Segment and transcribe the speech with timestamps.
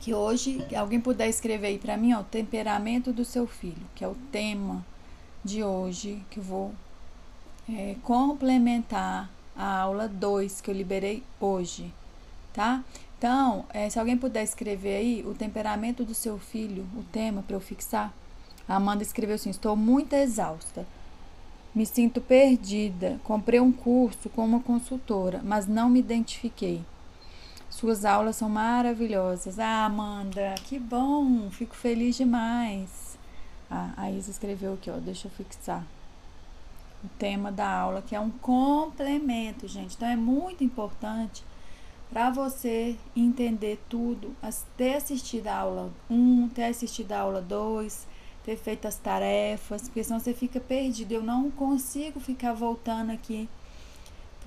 [0.00, 4.04] que hoje alguém puder escrever aí para mim, ó, o temperamento do seu filho, que
[4.04, 4.84] é o tema
[5.44, 6.72] de hoje, que eu vou
[7.68, 11.92] é, complementar a aula 2 que eu liberei hoje,
[12.52, 12.84] tá?
[13.18, 17.56] Então, é, se alguém puder escrever aí o temperamento do seu filho, o tema para
[17.56, 18.14] eu fixar.
[18.68, 20.86] A Amanda escreveu assim: Estou muito exausta.
[21.74, 23.20] Me sinto perdida.
[23.24, 26.82] Comprei um curso com uma consultora, mas não me identifiquei.
[27.78, 29.56] Suas aulas são maravilhosas.
[29.60, 31.48] Ah, Amanda, que bom!
[31.48, 33.16] Fico feliz demais.
[33.70, 34.96] Ah, a Isa escreveu aqui, ó.
[34.96, 35.86] Deixa eu fixar
[37.04, 39.94] o tema da aula, que é um complemento, gente.
[39.94, 41.44] Então é muito importante
[42.10, 44.34] para você entender tudo,
[44.76, 48.08] ter assistido a aula 1, ter assistido a aula 2,
[48.44, 51.12] ter feito as tarefas, porque senão você fica perdido.
[51.12, 53.48] Eu não consigo ficar voltando aqui,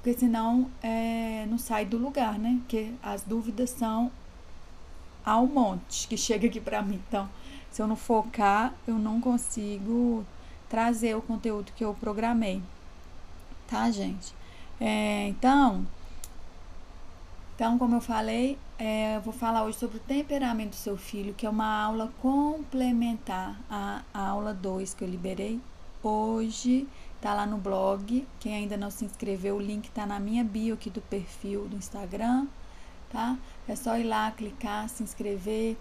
[0.01, 2.57] porque senão é, não sai do lugar, né?
[2.61, 4.11] Porque as dúvidas são
[5.23, 6.99] ao monte que chega aqui para mim.
[7.07, 7.29] Então,
[7.69, 10.25] se eu não focar, eu não consigo
[10.67, 12.63] trazer o conteúdo que eu programei,
[13.67, 14.33] tá, gente?
[14.79, 15.85] É, então,
[17.55, 21.31] então, como eu falei, é, eu vou falar hoje sobre o temperamento do seu filho,
[21.35, 25.59] que é uma aula complementar à, aula 2 que eu liberei
[26.01, 26.87] hoje.
[27.21, 28.27] Tá lá no blog.
[28.39, 31.77] Quem ainda não se inscreveu, o link tá na minha bio aqui do perfil do
[31.77, 32.47] Instagram,
[33.11, 33.37] tá?
[33.67, 35.77] É só ir lá, clicar, se inscrever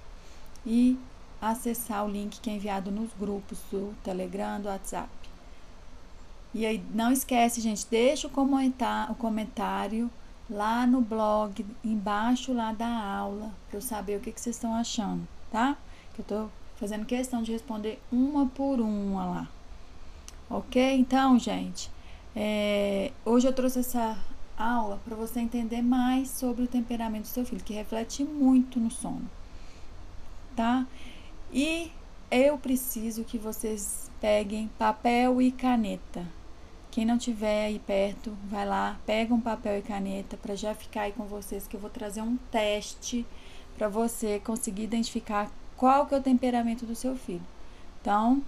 [0.67, 0.99] e
[1.41, 5.09] acessar o link que é enviado nos grupos do Telegram, do WhatsApp.
[6.53, 8.31] E aí, não esquece, gente, deixa o,
[9.15, 10.11] comentário
[10.51, 14.75] lá no blog, embaixo lá da aula, para eu saber o que, que vocês estão
[14.75, 15.77] achando, tá?
[16.13, 19.49] Que eu tô fazendo questão de responder uma por uma lá.
[20.51, 20.83] Ok?
[20.98, 21.91] Então, gente,
[22.34, 24.19] é, hoje eu trouxe essa
[24.59, 28.91] aula para você entender mais sobre o temperamento do seu filho, que reflete muito no
[28.91, 29.31] sono,
[30.56, 30.87] tá?
[31.53, 31.91] E
[32.31, 36.27] eu preciso que vocês peguem papel e caneta
[36.91, 41.03] quem não tiver aí perto, vai lá, pega um papel e caneta para já ficar
[41.03, 43.25] aí com vocês que eu vou trazer um teste
[43.78, 47.47] para você conseguir identificar qual que é o temperamento do seu filho.
[48.00, 48.43] Então,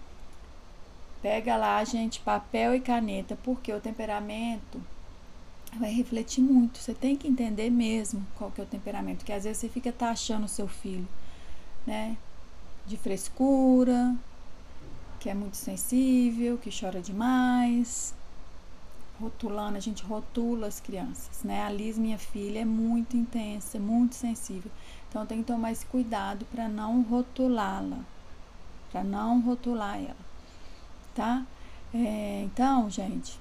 [1.23, 4.83] pega lá, gente, papel e caneta, porque o temperamento
[5.79, 6.79] vai refletir muito.
[6.79, 9.93] Você tem que entender mesmo qual que é o temperamento, porque às vezes você fica
[9.93, 11.09] taxando o seu filho,
[11.87, 12.17] né,
[12.87, 14.15] de frescura,
[15.21, 18.13] que é muito sensível, que chora demais,
[19.21, 21.63] rotulando, a gente rotula as crianças, né?
[21.63, 24.71] A Liz, minha filha, é muito intensa, muito sensível.
[25.09, 28.01] Então tem que tomar esse cuidado para não rotulá-la,
[28.91, 30.17] para não rotular ela,
[31.15, 31.45] tá?
[31.95, 33.39] É, então, gente,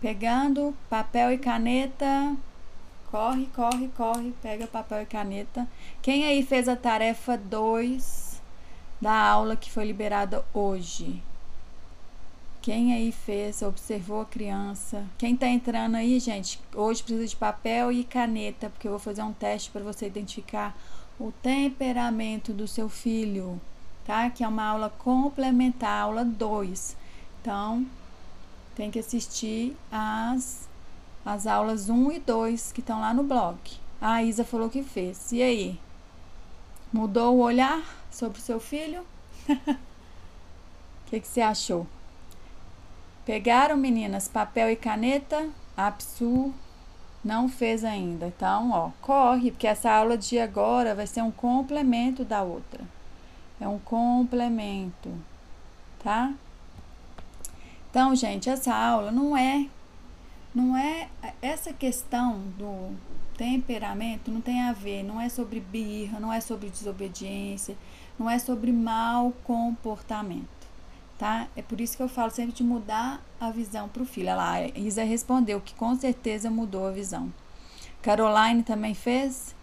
[0.00, 2.36] pegando papel e caneta,
[3.10, 5.68] corre, corre, corre, pega papel e caneta.
[6.02, 8.40] Quem aí fez a tarefa 2
[9.00, 11.22] da aula que foi liberada hoje?
[12.64, 15.04] Quem aí fez, observou a criança?
[15.18, 19.22] Quem tá entrando aí, gente, hoje precisa de papel e caneta, porque eu vou fazer
[19.22, 20.74] um teste para você identificar
[21.20, 23.60] o temperamento do seu filho,
[24.04, 24.30] tá?
[24.30, 26.96] Que é uma aula complementar, aula 2.
[27.40, 27.86] Então,
[28.74, 30.68] tem que assistir as,
[31.24, 33.58] as aulas 1 um e 2 que estão lá no blog.
[34.00, 35.32] A Isa falou que fez.
[35.32, 35.80] E aí?
[36.92, 39.04] Mudou o olhar sobre o seu filho?
[39.48, 39.56] O
[41.06, 41.86] que, que você achou?
[43.24, 45.48] Pegaram, meninas, papel e caneta?
[45.76, 46.52] A Psu
[47.24, 48.26] não fez ainda.
[48.26, 52.84] Então, ó, corre, porque essa aula de agora vai ser um complemento da outra.
[53.60, 55.12] É um complemento,
[56.02, 56.32] tá?
[57.90, 59.68] Então, gente, essa aula não é
[60.54, 61.08] não é
[61.42, 62.92] essa questão do
[63.36, 67.76] temperamento não tem a ver, não é sobre birra, não é sobre desobediência,
[68.18, 70.54] não é sobre mau comportamento
[71.18, 71.48] tá?
[71.56, 74.28] É por isso que eu falo sempre de mudar a visão para o filho.
[74.28, 77.32] Ela, a Isa respondeu que com certeza mudou a visão.
[78.02, 79.54] Caroline também fez.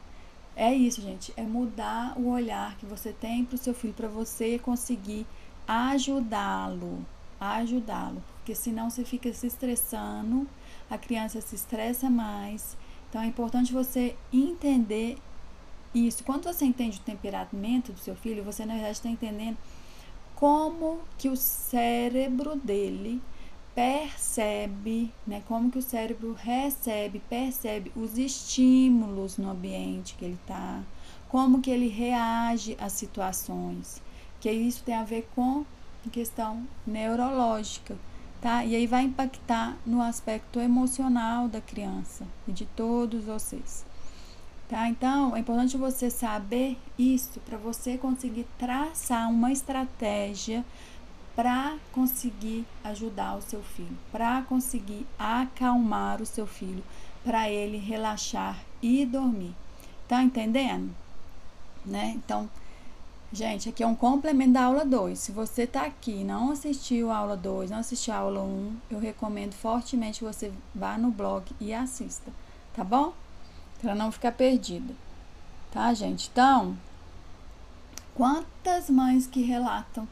[0.62, 1.34] É isso, gente.
[1.36, 5.26] É mudar o olhar que você tem para o seu filho, para você conseguir
[5.68, 7.04] ajudá-lo.
[7.40, 8.22] Ajudá-lo.
[8.36, 10.48] Porque senão você fica se estressando,
[10.88, 12.78] a criança se estressa mais.
[13.10, 15.18] Então é importante você entender
[15.96, 16.24] isso.
[16.24, 19.58] Quando você entende o temperamento do seu filho, você na verdade está entendendo
[20.36, 23.20] como que o cérebro dele
[23.74, 30.82] percebe, né, como que o cérebro recebe, percebe os estímulos no ambiente que ele está,
[31.30, 34.02] como que ele reage às situações,
[34.40, 35.66] que isso tem a ver com
[36.12, 37.96] questão neurológica,
[38.42, 38.66] tá?
[38.66, 43.86] E aí vai impactar no aspecto emocional da criança e de todos vocês,
[44.72, 44.88] Tá?
[44.88, 50.64] Então, é importante você saber isso para você conseguir traçar uma estratégia
[51.36, 56.84] para conseguir ajudar o seu filho, para conseguir acalmar o seu filho,
[57.24, 59.56] para ele relaxar e dormir.
[60.08, 60.94] Tá entendendo?
[61.86, 62.14] Né?
[62.16, 62.50] Então,
[63.32, 65.18] gente, aqui é um complemento da aula 2.
[65.18, 68.44] Se você tá aqui e não assistiu a aula 2, não assistiu a aula 1,
[68.44, 72.32] um, eu recomendo fortemente você vá no blog e assista,
[72.74, 73.14] tá bom?
[73.82, 74.94] para não ficar perdida.
[75.72, 76.30] Tá, gente?
[76.32, 76.78] Então,
[78.14, 80.08] quantas mães que relatam,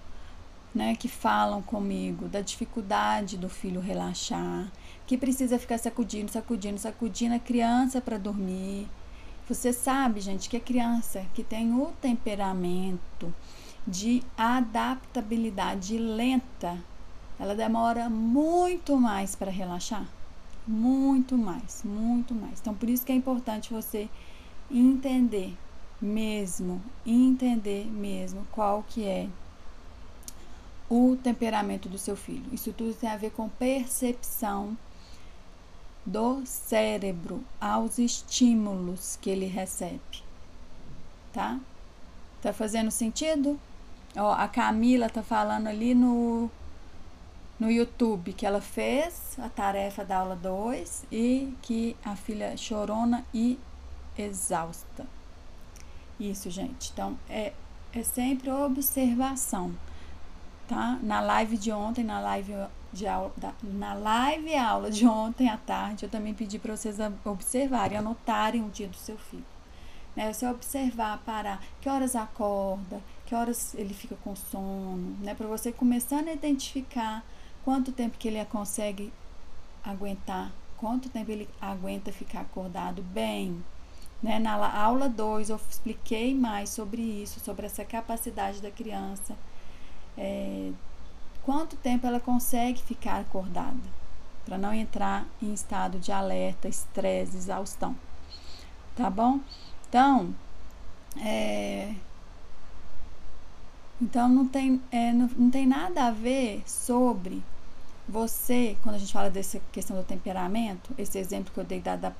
[0.79, 4.71] né, que falam comigo da dificuldade do filho relaxar,
[5.05, 8.87] que precisa ficar sacudindo, sacudindo, sacudindo a criança para dormir.
[9.49, 13.33] Você sabe, gente, que a criança que tem o temperamento
[13.85, 16.77] de adaptabilidade lenta,
[17.37, 20.07] ela demora muito mais para relaxar
[20.65, 22.59] muito mais, muito mais.
[22.61, 24.07] Então, por isso que é importante você
[24.69, 25.57] entender
[25.99, 29.27] mesmo, entender mesmo qual que é
[30.89, 32.45] o temperamento do seu filho.
[32.51, 34.77] Isso tudo tem a ver com percepção
[36.05, 40.23] do cérebro aos estímulos que ele recebe.
[41.31, 41.59] Tá?
[42.41, 43.59] Tá fazendo sentido?
[44.15, 46.49] Ó, a Camila tá falando ali no
[47.59, 53.25] no YouTube que ela fez a tarefa da aula 2 e que a filha chorona
[53.33, 53.59] e
[54.17, 55.05] exausta.
[56.19, 56.91] Isso, gente.
[56.93, 57.53] Então, é,
[57.93, 59.73] é sempre observação,
[60.69, 60.99] tá?
[61.01, 62.53] Na live de ontem, na live
[62.93, 63.33] de aula,
[63.63, 68.69] na live aula de ontem à tarde, eu também pedi para vocês observarem, anotarem o
[68.69, 69.45] dia do seu filho.
[70.15, 70.31] Né?
[70.31, 75.33] Você observar, parar, que horas acorda, que horas ele fica com sono, né?
[75.33, 77.23] Para você começando a identificar
[77.65, 79.11] quanto tempo que ele consegue
[79.83, 83.63] aguentar, quanto tempo ele aguenta ficar acordado bem.
[84.21, 84.37] Né?
[84.37, 89.35] Na aula 2 eu expliquei mais sobre isso, sobre essa capacidade da criança.
[90.19, 90.71] É,
[91.43, 93.77] quanto tempo ela consegue ficar acordada,
[94.45, 97.95] para não entrar em estado de alerta, estresse, exaustão.
[98.97, 99.39] Tá bom?
[99.87, 100.35] Então,
[101.17, 101.95] é,
[104.01, 107.41] então não tem, é, não, não tem nada a ver sobre
[108.09, 112.11] você, quando a gente fala dessa questão do temperamento, esse exemplo que eu dei da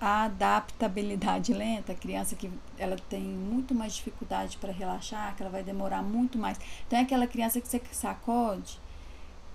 [0.00, 6.02] adaptabilidade lenta, criança que ela tem muito mais dificuldade para relaxar, que ela vai demorar
[6.02, 6.58] muito mais.
[6.86, 8.80] Então é aquela criança que você sacode,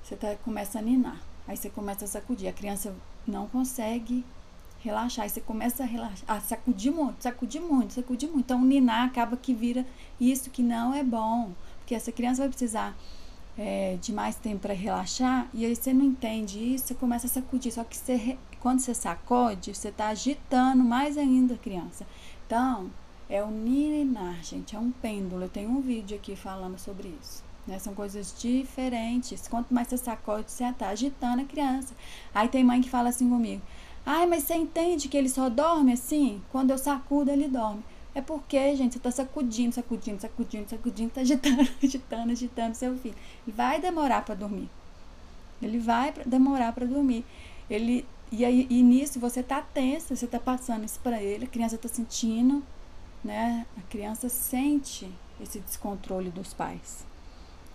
[0.04, 2.94] você tá, começa a ninar, aí você começa a sacudir, a criança
[3.28, 4.24] não consegue
[4.82, 8.46] relaxar, aí você começa a relaxar, a sacudir muito, sacudir muito, sacudir muito.
[8.46, 9.84] Então ninar acaba que vira
[10.20, 11.52] isso que não é bom
[11.90, 12.96] porque essa criança vai precisar
[13.60, 17.30] é, de mais tempo para relaxar e aí você não entende isso, você começa a
[17.30, 17.74] sacudir.
[17.74, 22.08] Só que você, quando você sacode, você está agitando mais ainda a criança.
[22.48, 22.90] Então,
[23.30, 25.44] é o ninar, gente, é um pêndulo.
[25.44, 27.44] Eu tenho um vídeo aqui falando sobre isso.
[27.68, 27.78] Né?
[27.78, 29.46] São coisas diferentes.
[29.50, 31.94] Quanto mais você sacode, você está agitando a criança.
[32.34, 33.62] Aí tem mãe que fala assim comigo:
[34.06, 36.42] Ai, mas você entende que ele só dorme assim?
[36.50, 37.84] Quando eu sacudo, ele dorme.
[38.14, 43.16] É porque, gente, você tá sacudindo, sacudindo, sacudindo, sacudindo, tá agitando, agitando, agitando seu filho.
[43.48, 44.70] E vai demorar para dormir.
[45.62, 47.26] Ele vai demorar para dormir.
[47.70, 51.48] Ele e aí e nisso você tá tensa, você tá passando isso para ele, a
[51.48, 52.64] criança tá sentindo,
[53.24, 53.66] né?
[53.78, 55.10] A criança sente
[55.42, 57.06] esse descontrole dos pais.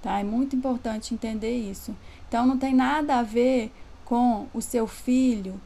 [0.01, 0.21] Tá?
[0.21, 1.97] É muito importante entender isso.
[2.29, 3.73] Então não tem nada a ver
[4.05, 5.61] com o seu filho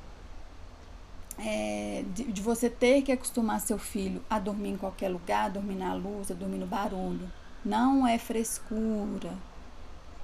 [1.38, 5.49] é, de, de, você ter que acostumar seu filho a dormir em qualquer lugar, a
[5.49, 7.30] dormir na luz, a dormir no barulho.
[7.64, 9.33] Não é frescura,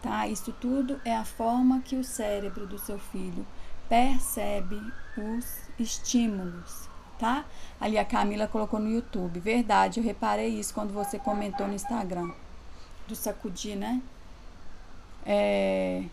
[0.03, 0.27] tá?
[0.27, 3.47] Isso tudo é a forma que o cérebro do seu filho
[3.89, 4.81] percebe
[5.17, 7.45] os estímulos, tá?
[7.81, 9.39] Ali a Camila colocou no YouTube.
[9.41, 12.31] Verdade, eu reparei isso quando você comentou no Instagram.
[13.07, 14.01] Do sacudir, né?
[15.27, 16.05] É,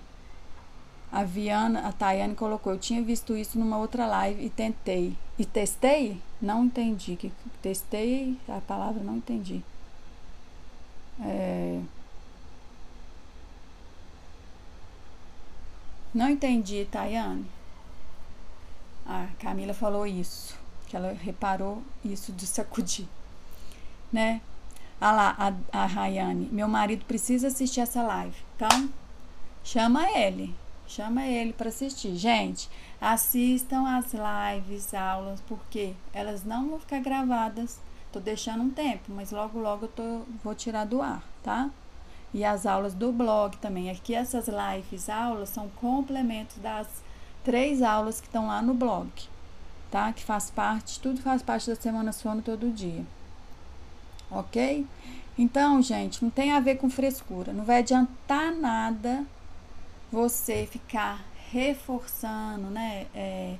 [1.11, 5.17] a Viana, a Tayane colocou, eu tinha visto isso numa outra live e tentei.
[5.37, 6.21] E testei?
[6.41, 7.17] Não entendi.
[7.17, 9.61] Que testei a palavra não entendi.
[11.19, 11.81] É...
[16.13, 17.45] Não entendi, Tayane.
[19.05, 23.07] A Camila falou isso, que ela reparou isso de sacudir,
[24.11, 24.41] né?
[24.99, 25.35] Ah lá,
[25.71, 28.89] a, a Rayane, meu marido precisa assistir essa live, então
[29.63, 30.55] chama ele.
[30.91, 32.17] Chama ele para assistir.
[32.17, 32.69] Gente,
[32.99, 37.79] assistam as lives, aulas, porque elas não vão ficar gravadas.
[38.11, 41.69] Tô deixando um tempo, mas logo logo eu tô, vou tirar do ar, tá?
[42.33, 43.89] E as aulas do blog também.
[43.89, 46.87] Aqui essas lives, aulas são complementos das
[47.41, 49.09] três aulas que estão lá no blog,
[49.89, 50.11] tá?
[50.11, 53.05] Que faz parte, tudo faz parte da semana sono todo dia.
[54.29, 54.85] Ok?
[55.37, 57.53] Então, gente, não tem a ver com frescura.
[57.53, 59.25] Não vai adiantar nada
[60.11, 63.07] você ficar reforçando, né?
[63.13, 63.57] É,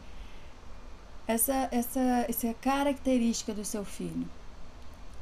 [1.27, 4.27] essa, essa, essa característica do seu filho,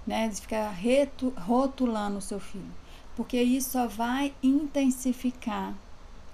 [0.05, 0.27] né?
[0.27, 2.71] De ficar retu, rotulando o seu filho,
[3.15, 5.75] porque isso só vai intensificar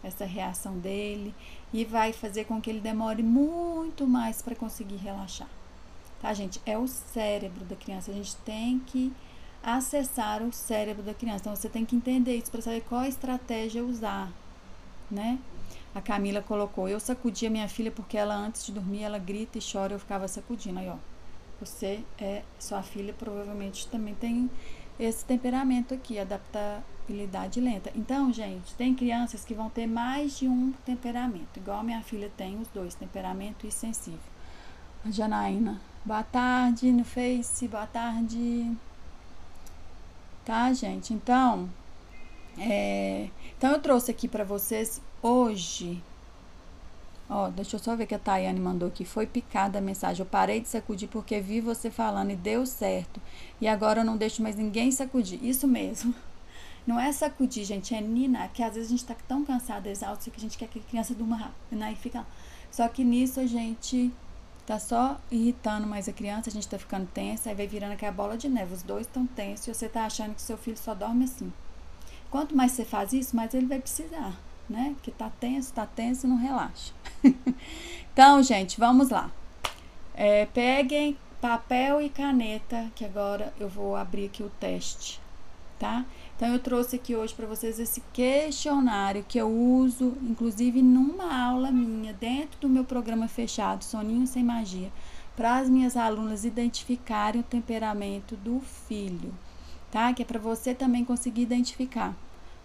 [0.04, 1.34] essa reação dele
[1.74, 5.50] e vai fazer com que ele demore muito mais para conseguir relaxar.
[6.22, 6.62] Tá, gente?
[6.66, 8.12] É o cérebro da criança.
[8.12, 9.12] A gente tem que
[9.64, 11.42] acessar o cérebro da criança.
[11.42, 14.32] Então você tem que entender isso para saber qual estratégia usar,
[15.10, 15.40] né?
[15.94, 19.62] A Camila colocou: "Eu sacudia minha filha porque ela antes de dormir ela grita e
[19.62, 20.80] chora, eu ficava sacudindo".
[20.80, 20.98] Aí, ó.
[21.60, 24.50] Você é sua filha provavelmente também tem
[25.00, 27.92] esse temperamento aqui, adaptabilidade lenta.
[27.96, 32.58] Então, gente, tem crianças que vão ter mais de um temperamento, igual minha filha tem
[32.60, 34.20] os dois, temperamento e sensível.
[35.06, 38.76] A Janaína, boa tarde no Face, boa tarde.
[40.44, 41.14] Tá, gente?
[41.14, 41.70] Então,
[42.58, 46.02] é, então eu trouxe aqui para vocês hoje.
[47.30, 49.04] Ó, deixa eu só ver que a Tayane mandou aqui.
[49.04, 50.22] Foi picada a mensagem.
[50.22, 53.20] Eu parei de sacudir porque vi você falando e deu certo.
[53.60, 55.44] E agora eu não deixo mais ninguém sacudir.
[55.44, 56.14] Isso mesmo.
[56.86, 58.52] Não é sacudir, gente, é ninar.
[58.54, 60.82] Que às vezes a gente tá tão cansado, exausto, que a gente quer que a
[60.84, 61.94] criança durma rápido, né?
[61.94, 62.26] E fica.
[62.70, 64.12] Só que nisso a gente
[64.68, 68.12] tá só irritando mais a criança, a gente tá ficando tensa, aí vai virando aquela
[68.12, 68.76] bola de neve.
[68.76, 71.52] Os dois estão tensos e você tá achando que seu filho só dorme assim.
[72.36, 74.38] Quanto mais você faz isso, mais ele vai precisar,
[74.70, 74.92] né?
[74.96, 76.92] Porque tá tenso, tá tenso não relaxa.
[78.12, 79.32] então, gente, vamos lá.
[80.14, 85.22] É, peguem papel e caneta, que agora eu vou abrir aqui o teste,
[85.80, 86.06] tá?
[86.36, 91.72] Então, eu trouxe aqui hoje para vocês esse questionário que eu uso, inclusive numa aula
[91.72, 94.92] minha, dentro do meu programa fechado, Soninho Sem Magia,
[95.38, 99.34] para as minhas alunas identificarem o temperamento do filho,
[99.96, 100.14] tá?
[100.14, 102.14] Que é para você também conseguir identificar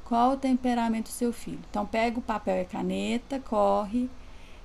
[0.04, 1.60] qual o temperamento do seu filho.
[1.70, 4.10] Então, pega o papel e a caneta, corre,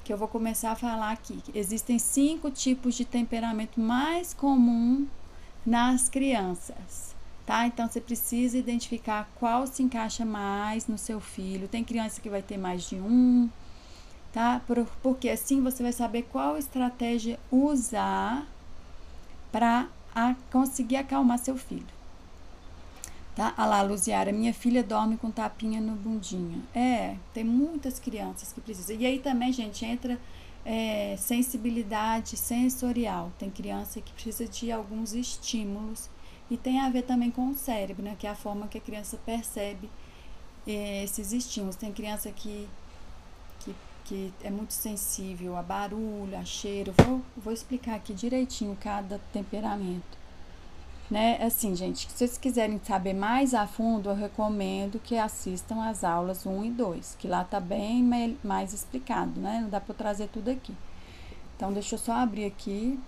[0.04, 1.44] que eu vou começar a falar aqui.
[1.54, 5.06] Existem cinco tipos de temperamento mais comum
[5.64, 7.14] nas crianças
[7.46, 7.68] tá?
[7.68, 11.68] Então você precisa identificar qual se encaixa mais no seu filho.
[11.68, 13.48] Tem criança que vai ter mais de um,
[14.34, 14.60] tá?
[15.04, 18.48] Porque assim você vai saber qual estratégia usar
[19.52, 19.88] para
[20.52, 21.95] conseguir acalmar seu filho.
[23.36, 23.54] Tá?
[23.58, 26.62] Ah lá, Luziara, minha filha dorme com tapinha no bundinha.
[26.74, 28.96] É, tem muitas crianças que precisam.
[28.96, 30.18] E aí também, gente, entra
[30.64, 33.32] é, sensibilidade sensorial.
[33.38, 36.10] Tem criança que precisa de alguns estímulos
[36.50, 38.16] e tem a ver também com o cérebro, né?
[38.18, 39.90] Que é a forma que a criança percebe
[40.68, 41.76] eh, esses estímulos.
[41.76, 42.68] Tem criança que,
[43.60, 43.76] que,
[44.06, 46.94] que é muito sensível a barulho, a cheiro.
[47.04, 50.25] Vou, vou explicar aqui direitinho cada temperamento.
[51.10, 51.38] Né?
[51.42, 56.46] Assim, gente, se vocês quiserem saber mais a fundo, eu recomendo que assistam as aulas
[56.46, 58.04] 1 e 2, que lá tá bem
[58.44, 59.60] mais explicado, né?
[59.62, 60.76] Não dá para trazer tudo aqui.
[61.56, 63.00] Então, deixa eu só abrir aqui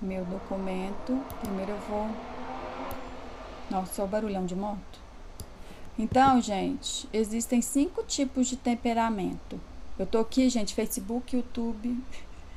[0.00, 1.20] meu documento.
[1.40, 2.08] Primeiro eu vou.
[3.70, 5.00] Nossa, o barulhão de moto.
[5.98, 9.60] Então, gente, existem cinco tipos de temperamento.
[9.98, 11.98] Eu tô aqui, gente, Facebook, YouTube,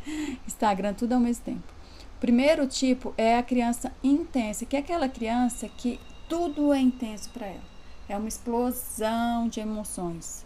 [0.46, 1.81] Instagram, tudo ao mesmo tempo.
[2.22, 6.00] Primeiro tipo é a criança intensa, que é aquela criança que
[6.30, 7.72] tudo é intenso para ela.
[8.08, 10.46] É uma explosão de emoções.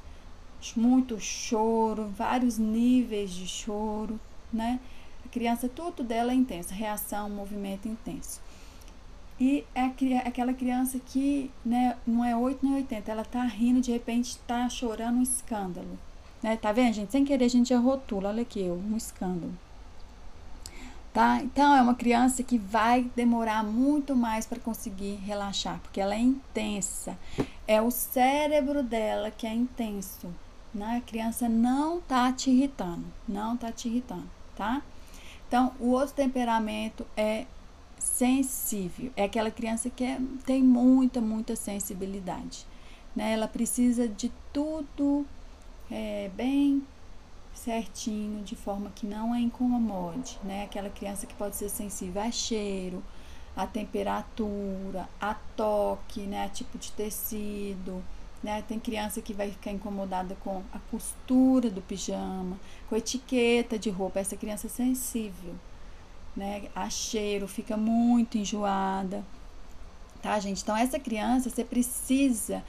[0.75, 4.17] Muito choro, vários níveis de choro,
[4.51, 4.79] né?
[5.29, 8.39] criança, tudo dela é intenso, reação, movimento intenso.
[9.38, 9.82] E é
[10.25, 14.70] aquela criança que né, não é 8 nem 80, ela tá rindo, de repente tá
[14.70, 16.00] chorando um escândalo.
[16.41, 16.55] Né?
[16.55, 17.12] Tá vendo, gente?
[17.12, 19.51] Sem querer a gente já rotula, olha aqui, um escândalo.
[21.15, 21.41] Tá?
[21.41, 26.19] Então é uma criança que vai demorar muito mais para conseguir relaxar, porque ela é
[26.19, 27.17] intensa.
[27.65, 30.27] É o cérebro dela que é intenso.
[30.74, 30.98] Né?
[30.98, 34.81] A criança não tá te irritando, não tá te irritando, tá?
[35.48, 37.45] Então, o outro temperamento é
[37.98, 39.10] sensível.
[39.15, 42.67] É aquela criança que é, tem muita, muita sensibilidade.
[43.15, 43.31] Né?
[43.31, 45.25] Ela precisa de tudo
[45.89, 46.84] é, bem
[47.65, 50.39] certinho, de forma que não a incomode.
[50.43, 50.63] Né?
[50.63, 53.03] Aquela criança que pode ser sensível a cheiro,
[53.57, 56.45] a temperatura, a toque, né?
[56.45, 58.03] a tipo de tecido
[58.45, 58.63] né?
[58.67, 63.89] Tem criança que vai ficar incomodada com a costura do pijama, com a etiqueta de
[63.89, 64.19] roupa.
[64.19, 65.55] Essa criança é sensível,
[66.36, 66.69] né?
[66.75, 69.25] A cheiro, fica muito enjoada.
[70.22, 70.62] Tá, gente?
[70.62, 72.63] Então, essa criança, você precisa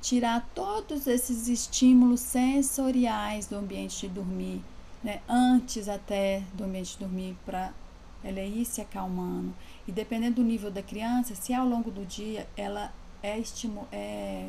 [0.00, 4.62] tirar todos esses estímulos sensoriais do ambiente de dormir
[5.02, 7.72] né, antes até do ambiente dormir para
[8.22, 9.54] ela ir se acalmando.
[9.86, 12.92] E dependendo do nível da criança, se ao longo do dia ela
[13.22, 14.48] é estímulo, é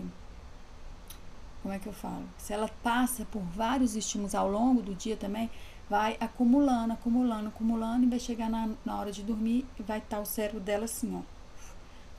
[1.61, 2.23] como é que eu falo?
[2.37, 5.49] Se ela passa por vários estímulos ao longo do dia também,
[5.87, 10.19] vai acumulando, acumulando, acumulando, e vai chegar na, na hora de dormir e vai estar
[10.19, 11.21] o cérebro dela assim, ó.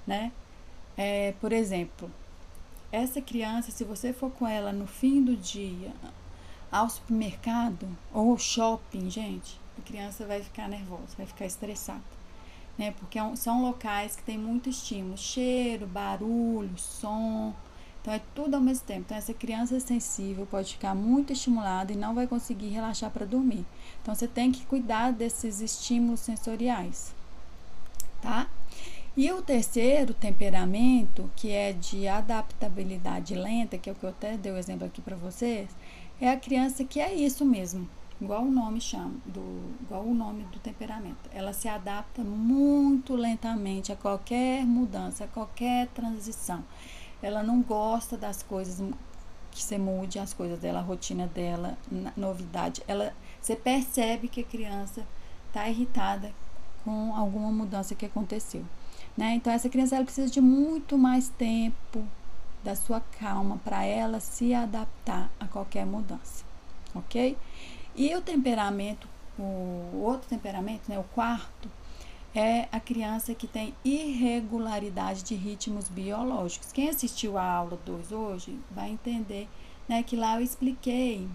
[0.06, 0.30] Né?
[0.96, 2.08] É, por exemplo,
[2.92, 5.92] essa criança, se você for com ela no fim do dia
[6.70, 12.02] ao supermercado ou shopping, gente, a criança vai ficar nervosa, vai ficar estressada.
[12.76, 12.92] Né?
[12.92, 17.54] Porque é são locais que tem muito estímulo, cheiro, barulho, som.
[18.00, 19.02] Então é tudo ao mesmo tempo.
[19.06, 23.64] Então essa criança sensível pode ficar muito estimulada e não vai conseguir relaxar para dormir.
[24.02, 27.14] Então você tem que cuidar desses estímulos sensoriais,
[28.20, 28.48] tá?
[29.16, 34.36] E o terceiro temperamento, que é de adaptabilidade lenta, que é o que eu até
[34.36, 35.68] dei o exemplo aqui para vocês,
[36.20, 37.86] é a criança que é isso mesmo,
[38.20, 41.28] igual o nome chama, do, igual o nome do temperamento.
[41.34, 46.64] Ela se adapta muito lentamente a qualquer mudança, a qualquer transição
[47.22, 48.82] ela não gosta das coisas
[49.52, 51.78] que você mude as coisas dela, a rotina dela,
[52.16, 52.82] novidade.
[52.88, 55.06] Ela, você percebe que a criança
[55.46, 56.32] está irritada
[56.84, 58.64] com alguma mudança que aconteceu.
[59.16, 59.34] Né?
[59.34, 62.02] Então, essa criança ela precisa de muito mais tempo
[62.64, 66.44] da sua calma para ela se adaptar a qualquer mudança,
[66.94, 67.36] ok?
[67.94, 69.06] E o temperamento,
[69.38, 71.68] o outro temperamento, né, o quarto,
[72.34, 76.72] é a criança que tem irregularidade de ritmos biológicos.
[76.72, 79.48] Quem assistiu a aula 2 hoje vai entender
[79.86, 81.28] né, que lá eu expliquei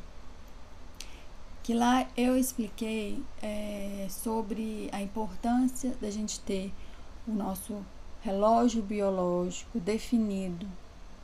[1.62, 6.72] que lá eu expliquei é, sobre a importância da gente ter
[7.28, 7.84] o nosso
[8.22, 10.68] relógio biológico definido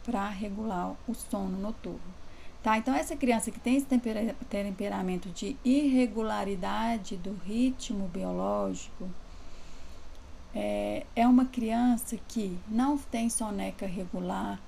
[0.03, 2.24] para regular o sono noturno.
[2.62, 2.77] Tá?
[2.77, 3.88] Então, essa criança que tem esse
[4.50, 9.10] temperamento de irregularidade do ritmo biológico,
[10.55, 14.60] é, é uma criança que não tem soneca regular,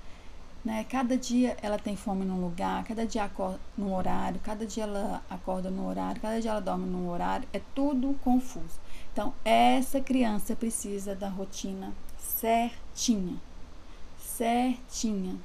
[0.64, 0.84] né?
[0.90, 5.22] Cada dia ela tem fome num lugar, cada dia acorda num horário, cada dia ela
[5.30, 8.80] acorda no horário, cada dia ela dorme num horário, é tudo confuso.
[9.16, 13.40] Então, essa criança precisa da rotina certinha,
[14.20, 15.36] certinha,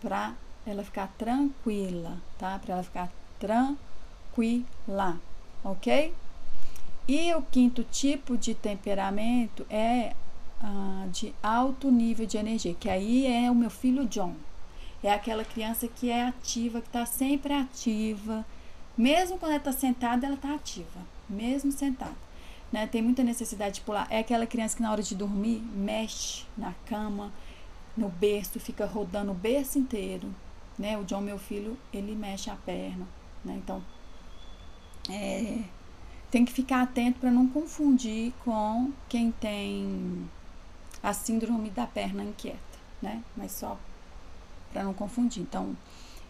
[0.00, 0.34] para
[0.66, 2.58] ela ficar tranquila, tá?
[2.58, 5.20] Para ela ficar tranquila,
[5.62, 6.12] ok?
[7.06, 10.16] E o quinto tipo de temperamento é
[10.60, 14.34] ah, de alto nível de energia, que aí é o meu filho John.
[15.00, 18.44] É aquela criança que é ativa, que está sempre ativa.
[18.98, 21.00] Mesmo quando ela está sentada, ela está ativa.
[21.30, 22.31] Mesmo sentada.
[22.72, 22.86] Né?
[22.86, 24.06] Tem muita necessidade de pular.
[24.10, 27.30] É aquela criança que na hora de dormir mexe na cama,
[27.96, 30.34] no berço, fica rodando o berço inteiro.
[30.78, 30.96] Né?
[30.96, 33.06] O John, meu filho, ele mexe a perna.
[33.44, 33.60] Né?
[33.62, 33.82] Então,
[35.10, 35.64] é,
[36.30, 40.28] tem que ficar atento para não confundir com quem tem
[41.02, 43.22] a síndrome da perna inquieta, né?
[43.36, 43.78] Mas só
[44.72, 45.42] para não confundir.
[45.42, 45.76] Então,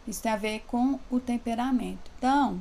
[0.09, 2.11] isso tem a ver com o temperamento.
[2.19, 2.61] Então,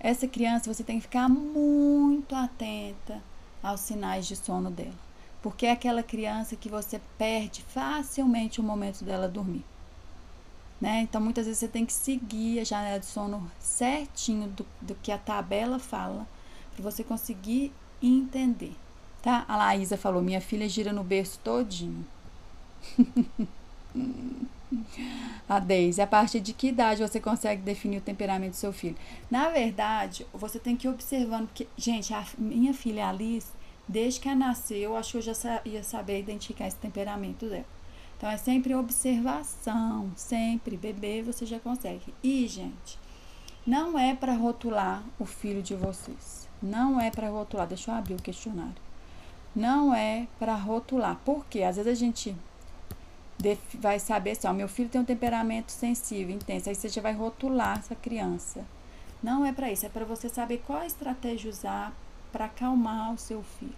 [0.00, 3.22] essa criança você tem que ficar muito atenta
[3.62, 4.94] aos sinais de sono dela,
[5.42, 9.64] porque é aquela criança que você perde facilmente o momento dela dormir.
[10.80, 11.00] Né?
[11.00, 15.10] Então, muitas vezes você tem que seguir a janela de sono certinho do, do que
[15.10, 16.24] a tabela fala
[16.72, 18.76] para você conseguir entender,
[19.20, 19.44] tá?
[19.48, 22.06] A Laísa falou: minha filha gira no berço todinho.
[25.48, 28.96] a Deise, a partir de que idade você consegue definir o temperamento do seu filho?
[29.30, 33.48] Na verdade, você tem que ir observando, porque, gente, a minha filha Alice,
[33.86, 37.64] desde que ela nasceu, eu acho que eu já ia saber identificar esse temperamento dela.
[38.16, 40.76] Então, é sempre observação, sempre.
[40.76, 42.12] Bebê, você já consegue.
[42.22, 42.98] E, gente,
[43.64, 46.48] não é para rotular o filho de vocês.
[46.60, 47.68] Não é para rotular.
[47.68, 48.74] Deixa eu abrir o questionário.
[49.54, 51.20] Não é para rotular.
[51.24, 52.34] Porque às vezes a gente
[53.74, 56.68] vai saber assim, ó, meu filho tem um temperamento sensível, intenso.
[56.68, 58.66] Aí você já vai rotular essa criança.
[59.22, 61.92] Não é para isso, é para você saber qual estratégia usar
[62.32, 63.74] para acalmar o seu filho.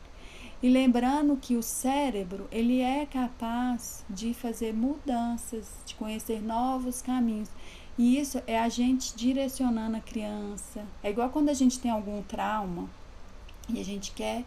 [0.62, 7.48] E lembrando que o cérebro, ele é capaz de fazer mudanças, de conhecer novos caminhos.
[7.96, 10.84] E isso é a gente direcionando a criança.
[11.02, 12.88] É igual quando a gente tem algum trauma
[13.70, 14.44] e a gente quer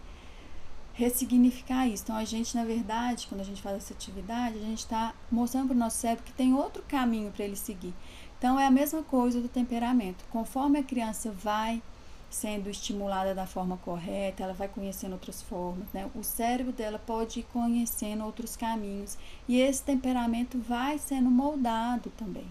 [0.94, 2.04] ressignificar isso.
[2.04, 5.68] Então, a gente, na verdade, quando a gente faz essa atividade, a gente está mostrando
[5.68, 7.94] para o nosso cérebro que tem outro caminho para ele seguir.
[8.38, 10.24] Então, é a mesma coisa do temperamento.
[10.30, 11.82] Conforme a criança vai
[12.30, 16.10] sendo estimulada da forma correta, ela vai conhecendo outras formas, né?
[16.16, 22.48] O cérebro dela pode ir conhecendo outros caminhos e esse temperamento vai sendo moldado também.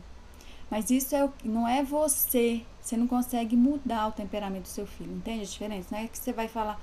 [0.70, 2.62] Mas isso é, não é você.
[2.81, 5.12] Você não consegue mudar o temperamento do seu filho.
[5.12, 5.88] Entende a diferença?
[5.90, 6.81] Não é que você vai falar,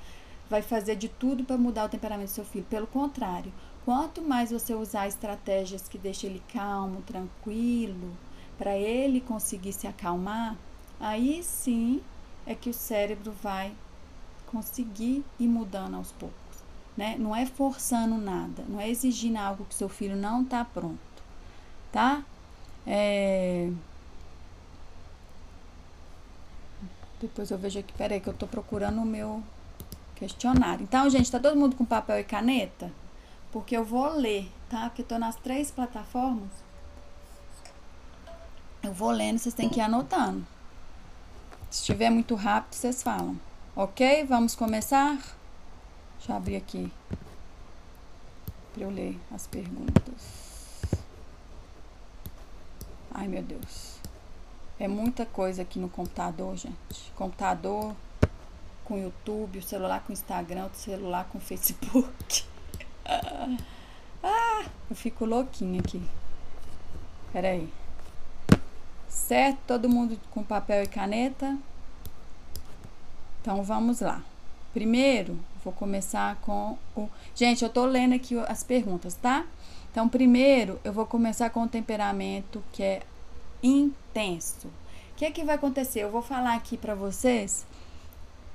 [0.50, 2.66] vai fazer de tudo para mudar o temperamento do seu filho.
[2.66, 3.54] Pelo contrário,
[3.86, 8.18] quanto mais você usar estratégias que deixem ele calmo, tranquilo,
[8.58, 10.58] para ele conseguir se acalmar,
[11.00, 12.02] aí sim
[12.46, 13.74] é que o cérebro vai
[14.48, 16.38] conseguir ir mudando aos poucos.
[16.98, 17.16] Né?
[17.18, 21.00] Não é forçando nada, não é exigindo algo que seu filho não está pronto,
[21.92, 22.24] tá?
[22.86, 23.72] É...
[27.22, 29.42] Depois eu vejo aqui, peraí, que eu tô procurando o meu
[30.20, 30.84] questionário.
[30.84, 32.92] Então, gente, tá todo mundo com papel e caneta?
[33.52, 34.90] Porque eu vou ler, tá?
[34.90, 36.52] Porque eu tô nas três plataformas.
[38.84, 40.46] Eu vou lendo, vocês têm que ir anotando.
[41.70, 43.40] Se estiver muito rápido, vocês falam.
[43.76, 44.26] Ok?
[44.26, 45.18] Vamos começar?
[46.18, 46.92] Deixa eu abrir aqui
[48.74, 50.82] para eu ler as perguntas.
[53.12, 53.98] Ai, meu Deus.
[54.80, 57.12] É muita coisa aqui no computador, gente.
[57.16, 57.96] Computador
[58.90, 62.44] com YouTube, o celular com Instagram, o celular com Facebook.
[63.06, 66.02] ah, eu fico louquinha aqui.
[67.32, 67.70] Peraí.
[69.08, 69.60] Certo?
[69.68, 71.56] Todo mundo com papel e caneta?
[73.40, 74.24] Então vamos lá.
[74.74, 77.08] Primeiro, vou começar com o.
[77.36, 79.46] Gente, eu tô lendo aqui as perguntas, tá?
[79.92, 83.02] Então, primeiro, eu vou começar com o temperamento que é
[83.62, 84.68] intenso.
[84.68, 86.00] O que é que vai acontecer?
[86.00, 87.66] Eu vou falar aqui para vocês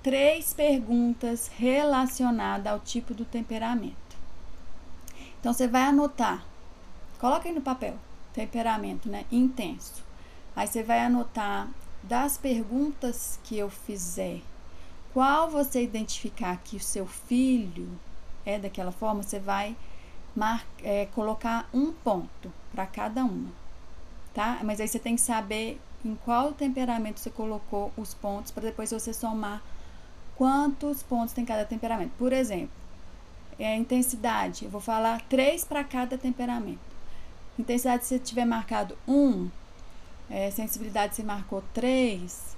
[0.05, 3.97] três perguntas relacionadas ao tipo do temperamento.
[5.41, 6.45] Então, você vai anotar.
[7.19, 7.97] Coloca aí no papel.
[8.35, 9.25] Temperamento, né?
[9.33, 10.05] Intenso.
[10.55, 11.71] Aí você vai anotar
[12.03, 14.43] das perguntas que eu fizer,
[15.15, 17.89] qual você identificar que o seu filho
[18.45, 19.75] é daquela forma, você vai
[20.37, 23.51] mar, é, colocar um ponto para cada uma,
[24.35, 24.61] tá?
[24.63, 28.91] Mas aí você tem que saber em qual temperamento você colocou os pontos para depois
[28.91, 29.63] você somar
[30.37, 32.13] quantos pontos tem cada temperamento.
[32.19, 32.75] Por exemplo,
[33.59, 36.81] é, intensidade, eu vou falar três para cada temperamento.
[37.59, 39.49] Intensidade, se tiver marcado um,
[40.29, 42.57] é, sensibilidade você marcou 3,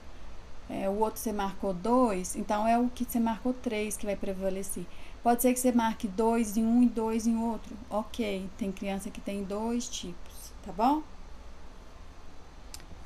[0.71, 4.17] é, o outro você marcou 2, então é o que você marcou 3 que vai
[4.17, 4.85] prevalecer.
[5.23, 7.77] Pode ser que você marque 2 em um e 2 em outro.
[7.91, 11.03] Ok, tem criança que tem dois tipos, tá bom?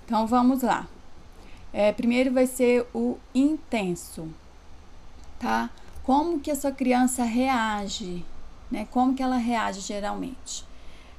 [0.04, 0.86] Então vamos lá.
[1.72, 4.28] É, primeiro vai ser o intenso,
[5.40, 5.70] tá?
[6.04, 8.24] Como que a sua criança reage,
[8.70, 8.86] né?
[8.90, 10.64] Como que ela reage geralmente?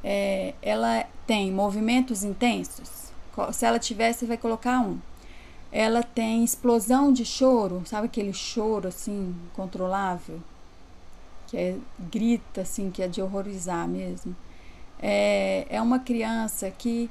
[0.03, 3.12] É, ela tem movimentos intensos?
[3.51, 4.99] Se ela tiver, você vai colocar um.
[5.71, 10.39] Ela tem explosão de choro, sabe aquele choro assim, controlável?
[11.47, 14.36] Que é, grita assim, que é de horrorizar mesmo.
[14.99, 17.10] É, é uma criança que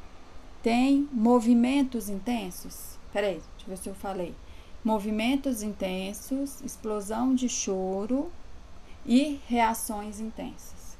[0.62, 2.98] tem movimentos intensos.
[3.12, 4.34] Peraí, deixa eu ver se eu falei.
[4.82, 8.32] Movimentos intensos, explosão de choro
[9.04, 10.96] e reações intensas.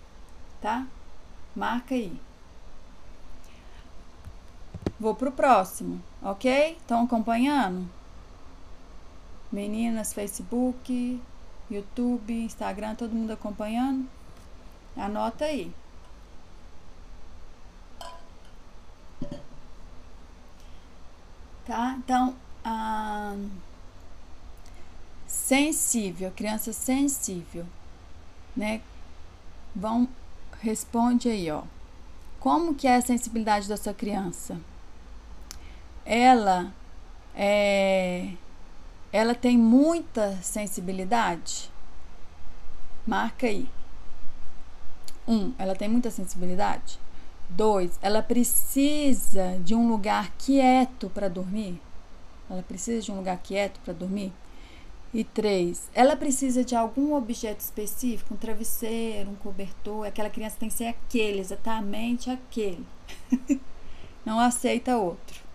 [0.60, 0.86] Tá?
[1.56, 2.20] Marca aí.
[4.98, 6.76] Vou pro próximo, ok?
[6.76, 7.88] Estão acompanhando?
[9.50, 11.20] Meninas, Facebook,
[11.70, 14.06] YouTube, Instagram, todo mundo acompanhando?
[14.96, 15.72] Anota aí.
[21.64, 21.94] Tá?
[21.98, 23.34] Então, ah,
[25.50, 27.66] sensível, criança sensível,
[28.56, 28.80] né?
[29.74, 30.08] Vão,
[30.60, 31.62] responde aí, ó.
[32.38, 34.58] Como que é a sensibilidade da sua criança?
[36.04, 36.72] ela
[37.34, 38.32] é,
[39.12, 41.70] ela tem muita sensibilidade?
[43.06, 43.68] Marca aí.
[45.26, 46.98] Um, ela tem muita sensibilidade.
[47.48, 51.80] Dois, ela precisa de um lugar quieto para dormir?
[52.48, 54.32] Ela precisa de um lugar quieto para dormir?
[55.12, 60.06] E três, ela precisa de algum objeto específico, um travesseiro, um cobertor.
[60.06, 62.86] Aquela criança tem que ser aquele, exatamente aquele.
[64.24, 65.50] Não aceita outro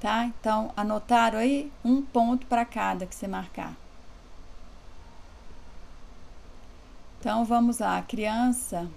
[0.00, 0.24] tá?
[0.24, 3.76] Então, anotaram aí um ponto para cada que você marcar.
[7.20, 8.00] Então, vamos lá.
[8.02, 8.90] Criança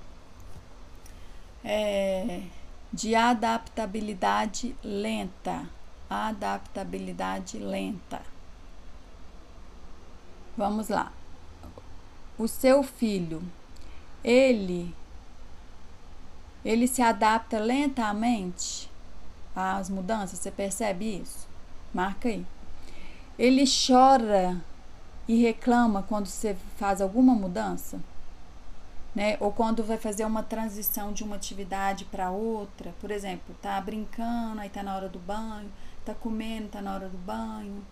[1.63, 2.43] é,
[2.91, 5.67] de adaptabilidade lenta.
[6.10, 8.21] Adaptabilidade lenta.
[10.58, 11.12] Vamos lá.
[12.38, 13.44] O seu filho,
[14.24, 14.94] ele
[16.63, 18.89] ele se adapta lentamente
[19.56, 21.48] as mudanças, você percebe isso?
[21.94, 22.46] Marca aí.
[23.38, 24.62] Ele chora
[25.28, 28.00] e reclama quando você faz alguma mudança?
[29.16, 29.38] né?
[29.39, 34.60] Ou quando vai fazer uma transição de uma atividade para outra, por exemplo, tá brincando,
[34.60, 35.72] aí tá na hora do banho,
[36.04, 37.86] tá comendo, tá na hora do banho,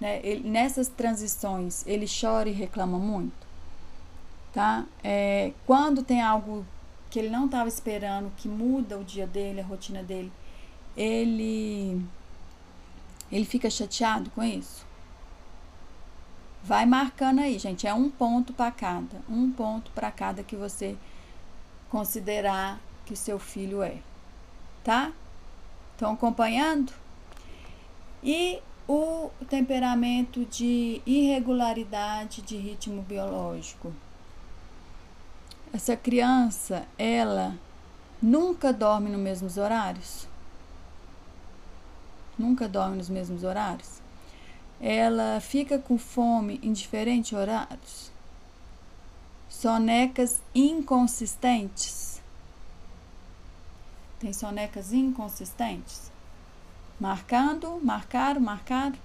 [0.00, 0.20] né?
[0.22, 3.46] Ele, nessas transições, ele chora e reclama muito,
[4.52, 4.84] tá?
[5.02, 6.64] É, quando tem algo
[7.10, 10.32] que ele não estava esperando, que muda o dia dele, a rotina dele,
[10.96, 12.00] ele
[13.30, 14.86] ele fica chateado com isso.
[16.62, 17.86] Vai marcando aí, gente.
[17.86, 19.22] É um ponto para cada.
[19.28, 20.96] Um ponto para cada que você
[21.90, 23.98] considerar que seu filho é.
[24.82, 25.12] Tá?
[25.92, 26.92] Estão acompanhando?
[28.22, 33.92] E o temperamento de irregularidade de ritmo biológico.
[35.72, 37.54] Essa criança, ela
[38.22, 40.26] nunca dorme nos mesmos horários?
[42.38, 44.00] Nunca dorme nos mesmos horários?
[44.80, 48.10] ela fica com fome em diferentes horários?
[49.48, 52.20] Sonecas inconsistentes?
[54.20, 56.12] Tem sonecas inconsistentes?
[57.00, 58.96] Marcando, marcaram, marcaram.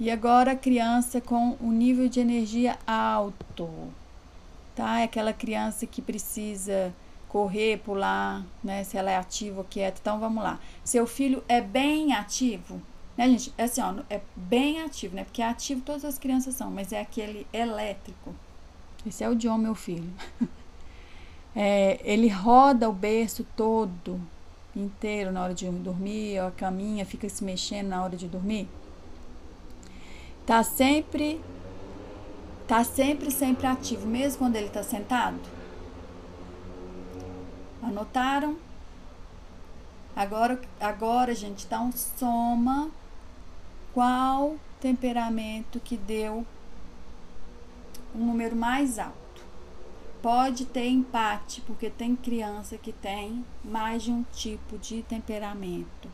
[0.00, 3.68] E agora a criança com o nível de energia alto,
[4.74, 5.00] tá?
[5.00, 6.92] É aquela criança que precisa
[7.28, 8.82] correr, pular, né?
[8.84, 9.98] Se ela é ativa ou quieta.
[10.00, 10.58] Então vamos lá.
[10.82, 12.82] Seu filho é bem ativo?
[13.16, 13.52] Né, gente?
[13.56, 15.24] É assim, ó, é bem ativo, né?
[15.24, 18.34] Porque ativo todas as crianças são, mas é aquele elétrico.
[19.06, 20.10] Esse é o John, meu filho.
[21.54, 24.18] É, ele roda o berço todo,
[24.74, 28.68] inteiro, na hora de dormir, ó, caminha, fica se mexendo na hora de dormir.
[30.46, 31.40] Tá sempre,
[32.66, 35.38] tá sempre, sempre ativo, mesmo quando ele tá sentado.
[37.82, 38.56] Anotaram?
[40.14, 42.90] Agora, agora, gente, então soma
[43.94, 46.46] qual temperamento que deu
[48.14, 49.21] um número mais alto.
[50.22, 56.08] Pode ter empate, porque tem criança que tem mais de um tipo de temperamento,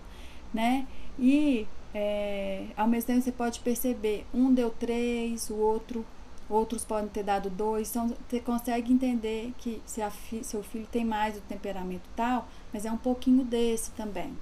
[0.52, 0.86] né?
[1.18, 6.06] E é, ao mesmo tempo você pode perceber, um deu três, o outro,
[6.48, 7.90] outros podem ter dado dois.
[7.90, 12.84] Então você consegue entender que se fi, seu filho tem mais o temperamento tal, mas
[12.84, 14.36] é um pouquinho desse também.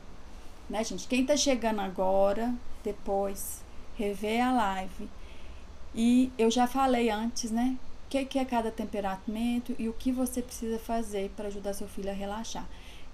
[0.68, 1.06] Né, gente?
[1.06, 3.64] Quem tá chegando agora, depois,
[3.96, 5.08] rever a live.
[5.94, 7.76] E eu já falei antes, né?
[8.06, 11.88] O que, que é cada temperamento e o que você precisa fazer para ajudar seu
[11.88, 12.64] filho a relaxar.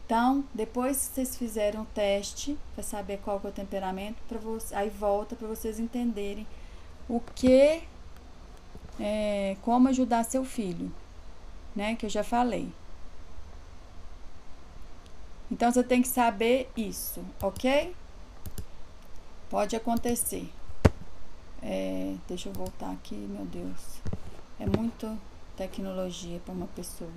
[0.05, 4.39] Então, depois que vocês fizeram o teste para saber qual é o temperamento, para
[4.79, 6.47] aí volta para vocês entenderem
[7.09, 7.83] o que,
[9.01, 10.93] é, como ajudar seu filho,
[11.75, 11.97] né?
[11.97, 12.71] Que eu já falei.
[15.51, 17.95] Então, você tem que saber isso, ok?
[19.49, 20.53] Pode acontecer.
[21.63, 24.03] É, deixa eu voltar aqui, meu Deus.
[24.63, 25.19] É muita
[25.57, 27.11] tecnologia para uma pessoa.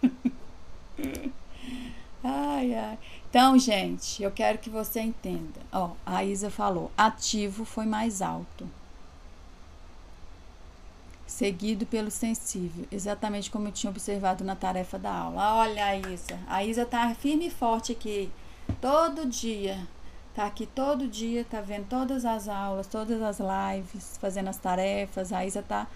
[2.22, 2.98] ai, ai.
[3.28, 5.60] Então, gente, eu quero que você entenda.
[5.72, 8.70] Ó, a Isa falou: ativo foi mais alto.
[11.26, 15.56] Seguido pelo sensível, exatamente como eu tinha observado na tarefa da aula.
[15.56, 16.38] Olha a Isa.
[16.46, 18.30] A Isa tá firme e forte aqui,
[18.80, 19.84] todo dia
[20.34, 25.32] tá aqui todo dia, tá vendo todas as aulas, todas as lives, fazendo as tarefas.
[25.32, 25.86] A Isa tá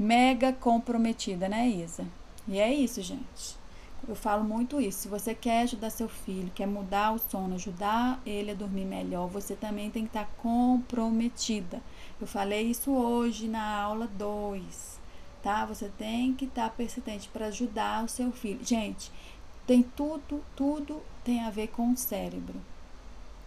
[0.00, 2.06] mega comprometida, né, Isa?
[2.48, 3.60] E é isso, gente.
[4.08, 5.00] Eu falo muito isso.
[5.00, 9.28] Se você quer ajudar seu filho, quer mudar o sono, ajudar ele a dormir melhor,
[9.28, 11.82] você também tem que estar tá comprometida.
[12.18, 14.98] Eu falei isso hoje na aula 2,
[15.42, 15.66] tá?
[15.66, 18.64] Você tem que estar tá persistente para ajudar o seu filho.
[18.64, 19.12] Gente,
[19.66, 22.58] tem tudo, tudo tem a ver com o cérebro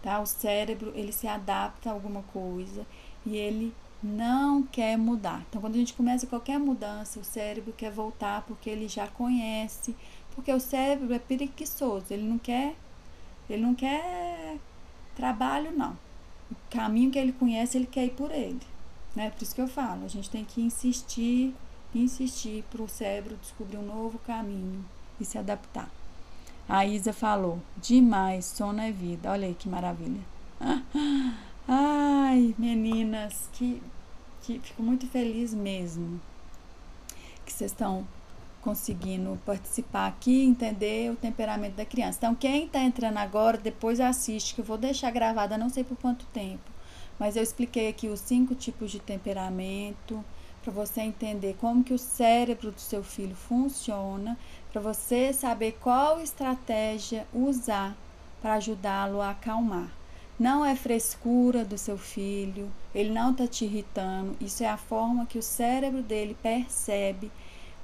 [0.04, 0.20] tá?
[0.20, 2.86] O cérebro, ele se adapta a alguma coisa
[3.24, 3.72] e ele
[4.04, 5.42] não quer mudar.
[5.48, 9.96] Então, quando a gente começa qualquer mudança, o cérebro quer voltar porque ele já conhece,
[10.34, 12.74] porque o cérebro é preguiçoso, ele não quer,
[13.48, 14.58] ele não quer
[15.16, 15.92] trabalho não.
[16.50, 18.60] O caminho que ele conhece, ele quer ir por ele,
[19.16, 19.30] né?
[19.30, 21.54] Por isso que eu falo, a gente tem que insistir,
[21.94, 24.84] insistir para o cérebro descobrir um novo caminho
[25.18, 25.88] e se adaptar.
[26.68, 29.30] A Isa falou: demais, sono é vida.
[29.30, 30.20] Olha aí que maravilha.
[31.66, 33.82] Ai, meninas, que,
[34.44, 36.20] que fico muito feliz mesmo
[37.44, 38.06] que vocês estão
[38.60, 42.18] conseguindo participar aqui, entender o temperamento da criança.
[42.18, 45.98] Então, quem está entrando agora, depois assiste, que eu vou deixar gravada, não sei por
[45.98, 46.70] quanto tempo,
[47.18, 50.24] mas eu expliquei aqui os cinco tipos de temperamento
[50.62, 54.38] para você entender como que o cérebro do seu filho funciona
[54.72, 57.94] para você saber qual estratégia usar
[58.40, 59.90] para ajudá-lo a acalmar.
[60.38, 65.26] Não é frescura do seu filho, ele não está te irritando, isso é a forma
[65.26, 67.30] que o cérebro dele percebe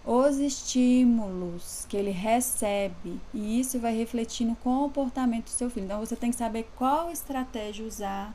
[0.05, 5.85] os estímulos que ele recebe e isso vai refletir no comportamento do seu filho.
[5.85, 8.35] Então você tem que saber qual estratégia usar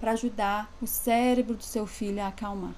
[0.00, 2.74] para ajudar o cérebro do seu filho a acalmar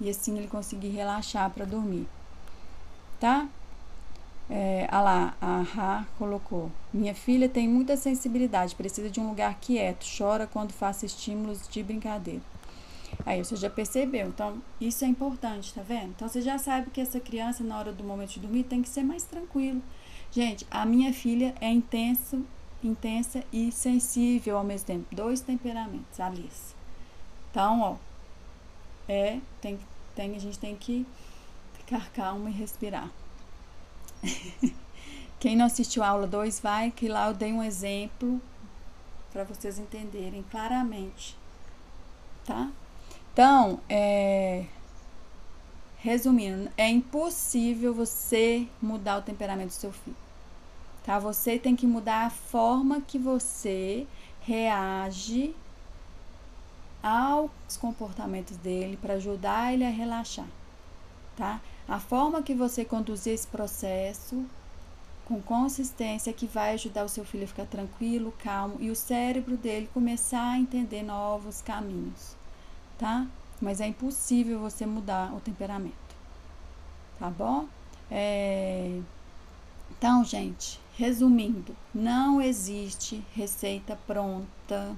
[0.00, 2.08] e assim ele conseguir relaxar para dormir,
[3.20, 3.46] tá?
[4.48, 6.70] É, ah lá, a Ra colocou.
[6.92, 11.82] Minha filha tem muita sensibilidade, precisa de um lugar quieto, chora quando faço estímulos de
[11.82, 12.42] brincadeira.
[13.24, 14.28] Aí você já percebeu.
[14.28, 16.10] Então, isso é importante, tá vendo?
[16.10, 18.88] Então, você já sabe que essa criança, na hora do momento de dormir, tem que
[18.88, 19.82] ser mais tranquilo.
[20.30, 22.40] Gente, a minha filha é intensa,
[22.82, 25.14] intensa e sensível ao mesmo tempo.
[25.14, 26.74] Dois temperamentos, Alice.
[27.50, 27.96] Então, ó,
[29.08, 29.78] é, tem,
[30.14, 31.06] tem, a gente tem que
[31.74, 33.10] ficar calma e respirar.
[35.38, 38.40] Quem não assistiu a aula 2, vai que lá eu dei um exemplo
[39.32, 41.36] para vocês entenderem claramente,
[42.46, 42.70] tá?
[43.32, 44.64] Então, é,
[45.98, 50.16] resumindo, é impossível você mudar o temperamento do seu filho.
[51.02, 51.18] Tá?
[51.18, 54.06] Você tem que mudar a forma que você
[54.40, 55.54] reage
[57.02, 60.46] aos comportamentos dele para ajudar ele a relaxar,
[61.36, 61.60] tá?
[61.88, 64.44] A forma que você conduzir esse processo
[65.24, 69.56] com consistência que vai ajudar o seu filho a ficar tranquilo, calmo e o cérebro
[69.56, 72.36] dele começar a entender novos caminhos
[72.98, 73.26] tá?
[73.60, 75.94] Mas é impossível você mudar o temperamento,
[77.18, 77.66] tá bom?
[78.10, 79.00] É...
[79.90, 84.94] Então, gente, resumindo, não existe receita pronta.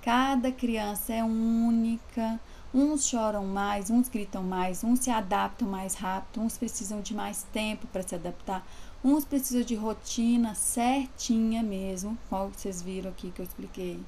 [0.00, 2.40] Cada criança é única.
[2.78, 7.42] Uns choram mais, uns gritam mais, uns se adaptam mais rápido, uns precisam de mais
[7.44, 8.68] tempo para se adaptar,
[9.02, 13.98] uns precisam de rotina certinha mesmo, qual vocês viram aqui que eu expliquei.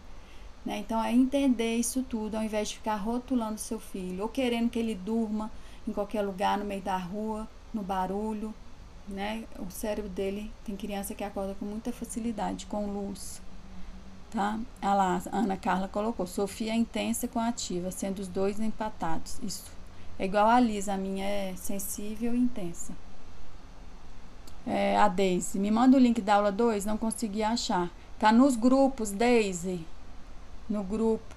[0.66, 0.81] Né?
[0.81, 4.78] Então, é entender isso tudo, ao invés de ficar rotulando seu filho, ou querendo que
[4.78, 5.50] ele durma
[5.88, 8.52] em qualquer lugar, no meio da rua, no barulho.
[9.09, 9.44] Né?
[9.59, 13.40] O cérebro dele tem criança que acorda com muita facilidade, com luz.
[14.30, 14.58] Tá?
[14.82, 16.26] Ah lá, a Ana Carla colocou.
[16.26, 19.38] Sofia é intensa com ativa, sendo os dois empatados.
[19.42, 19.70] Isso.
[20.18, 22.92] É igual a Lisa, a minha é sensível e intensa.
[24.66, 25.58] É, a Daisy.
[25.58, 27.90] Me manda o link da aula 2, não consegui achar.
[28.18, 29.86] Tá nos grupos, Daisy
[30.68, 31.34] no grupo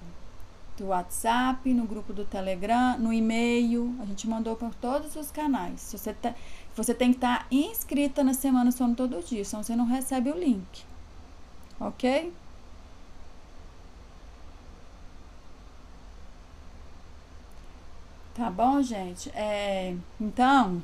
[0.78, 3.96] do WhatsApp, no grupo do Telegram, no e-mail.
[4.00, 5.92] A gente mandou por todos os canais.
[5.92, 6.34] Você, tá,
[6.76, 10.30] você tem que estar tá inscrita na Semana Sono todo dia, senão você não recebe
[10.32, 10.84] o link.
[11.80, 12.34] Ok?
[18.34, 19.30] Tá bom, gente?
[19.32, 20.82] É, então,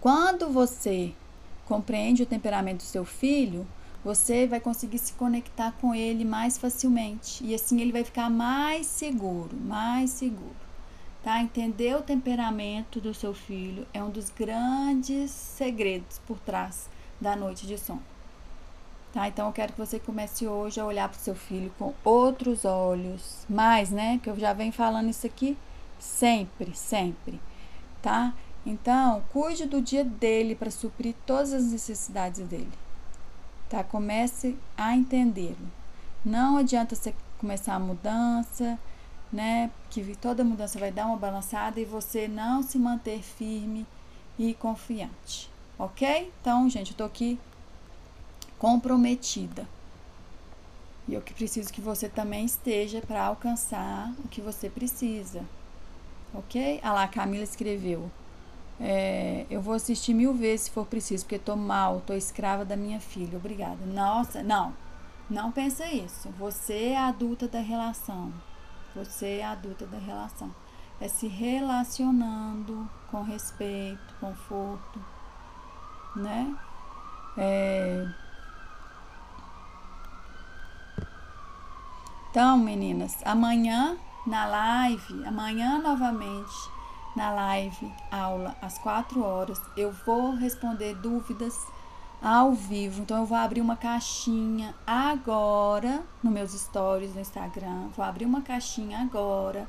[0.00, 1.12] quando você
[1.64, 3.64] compreende o temperamento do seu filho,
[4.04, 8.86] você vai conseguir se conectar com ele mais facilmente e assim ele vai ficar mais
[8.88, 10.56] seguro, mais seguro.
[11.22, 11.40] Tá?
[11.40, 17.64] Entender o temperamento do seu filho é um dos grandes segredos por trás da noite
[17.64, 18.02] de sono.
[19.12, 19.28] Tá?
[19.28, 22.64] Então eu quero que você comece hoje a olhar para o seu filho com outros
[22.64, 24.18] olhos, mais, né?
[24.20, 25.56] Que eu já venho falando isso aqui
[25.98, 27.40] sempre, sempre,
[28.02, 28.34] tá?
[28.66, 32.72] Então, cuide do dia dele para suprir todas as necessidades dele
[33.74, 33.82] tá?
[33.82, 35.72] Comece a entendê-lo.
[36.24, 38.78] Não adianta você começar a mudança,
[39.32, 39.70] né?
[39.90, 43.86] Que toda mudança vai dar uma balançada e você não se manter firme
[44.38, 46.32] e confiante, ok?
[46.40, 47.38] Então, gente, eu tô aqui
[48.58, 49.66] comprometida.
[51.06, 55.42] E eu que preciso que você também esteja para alcançar o que você precisa.
[56.34, 56.80] Ok?
[56.82, 58.10] Ah lá, a Camila escreveu.
[58.80, 62.76] É, eu vou assistir mil vezes se for preciso, porque tô mal, tô escrava da
[62.76, 63.38] minha filha.
[63.38, 63.86] Obrigada.
[63.86, 64.74] Nossa, não.
[65.30, 66.28] Não pensa isso.
[66.38, 68.32] Você é adulta da relação.
[68.94, 70.54] Você é adulta da relação.
[71.00, 75.00] É se relacionando com respeito, conforto,
[76.16, 76.54] né?
[77.36, 78.06] É...
[82.30, 86.70] Então, meninas, amanhã na live, amanhã novamente
[87.14, 89.60] na live aula às 4 horas.
[89.76, 91.54] Eu vou responder dúvidas
[92.22, 93.02] ao vivo.
[93.02, 97.88] Então eu vou abrir uma caixinha agora no meus stories no Instagram.
[97.94, 99.68] Vou abrir uma caixinha agora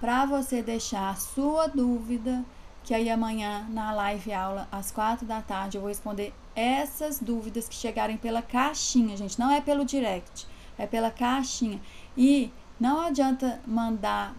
[0.00, 2.44] para você deixar a sua dúvida,
[2.84, 7.68] que aí amanhã na live aula às 4 da tarde eu vou responder essas dúvidas
[7.68, 10.46] que chegarem pela caixinha, gente, não é pelo direct,
[10.78, 11.80] é pela caixinha.
[12.16, 14.34] E não adianta mandar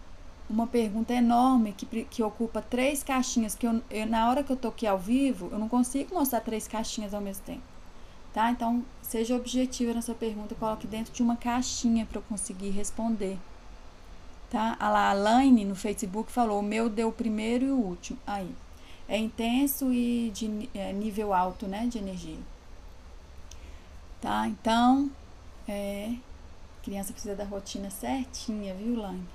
[0.49, 4.55] uma pergunta enorme que, que ocupa três caixinhas, que eu, eu, na hora que eu
[4.55, 7.63] tô aqui ao vivo, eu não consigo mostrar três caixinhas ao mesmo tempo.
[8.33, 8.51] Tá?
[8.51, 13.37] Então, seja objetiva nessa pergunta, coloque dentro de uma caixinha para eu conseguir responder.
[14.49, 14.77] Tá?
[14.79, 18.19] A Laine no Facebook falou: o meu deu o primeiro e o último.
[18.25, 18.49] Aí.
[19.09, 22.39] é intenso e de é, nível alto, né, de energia.
[24.21, 24.47] Tá?
[24.47, 25.09] Então,
[25.67, 26.13] é,
[26.87, 29.27] criança precisa da rotina certinha, viu, Lane?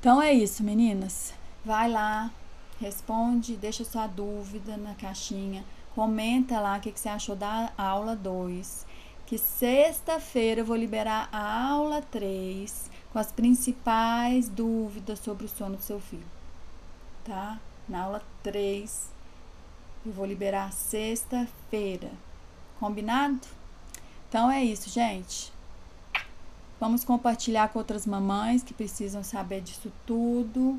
[0.00, 1.32] Então é isso, meninas.
[1.64, 2.32] Vai lá,
[2.80, 8.16] responde, deixa sua dúvida na caixinha, comenta lá o que, que você achou da aula
[8.16, 8.84] 2.
[9.26, 15.76] Que sexta-feira eu vou liberar a aula 3 com as principais dúvidas sobre o sono
[15.76, 16.26] do seu filho.
[17.22, 17.60] Tá?
[17.88, 19.08] Na aula 3
[20.04, 22.10] eu vou liberar sexta-feira.
[22.80, 23.63] Combinado?
[24.34, 25.52] Então é isso, gente.
[26.80, 30.76] Vamos compartilhar com outras mamães que precisam saber disso tudo.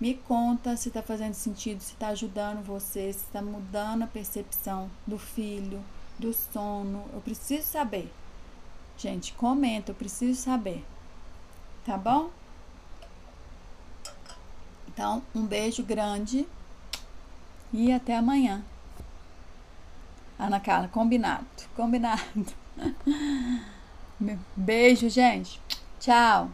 [0.00, 4.90] Me conta se está fazendo sentido, se está ajudando você, se está mudando a percepção
[5.06, 5.80] do filho,
[6.18, 7.04] do sono.
[7.12, 8.12] Eu preciso saber.
[8.98, 10.84] Gente, comenta, eu preciso saber.
[11.84, 12.30] Tá bom?
[14.88, 16.44] Então, um beijo grande
[17.72, 18.64] e até amanhã.
[20.36, 21.46] Ana Carla, combinado,
[21.76, 22.65] combinado.
[24.56, 25.60] Beijo, gente.
[25.98, 26.50] Tchau.